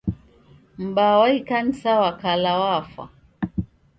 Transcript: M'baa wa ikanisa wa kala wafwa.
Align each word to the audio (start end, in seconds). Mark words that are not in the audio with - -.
M'baa 0.83 1.15
wa 1.19 1.29
ikanisa 1.37 1.91
wa 2.01 2.11
kala 2.21 2.51
wafwa. 2.61 3.05